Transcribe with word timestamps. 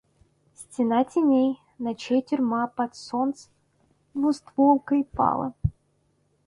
Стена 0.61 1.01
теней, 1.09 1.49
ночей 1.83 2.21
тюрьма 2.27 2.63
под 2.75 2.91
солнц 3.05 3.37
двустволкой 4.15 5.01
пала. 5.17 5.47